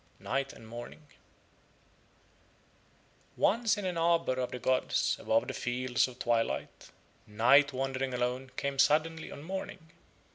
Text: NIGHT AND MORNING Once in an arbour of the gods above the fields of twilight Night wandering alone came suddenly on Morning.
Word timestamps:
NIGHT 0.17 0.51
AND 0.53 0.67
MORNING 0.67 1.03
Once 3.37 3.77
in 3.77 3.85
an 3.85 3.99
arbour 3.99 4.33
of 4.33 4.49
the 4.49 4.57
gods 4.57 5.15
above 5.19 5.47
the 5.47 5.53
fields 5.53 6.07
of 6.07 6.17
twilight 6.17 6.89
Night 7.27 7.71
wandering 7.71 8.11
alone 8.11 8.49
came 8.57 8.79
suddenly 8.79 9.31
on 9.31 9.43
Morning. 9.43 9.91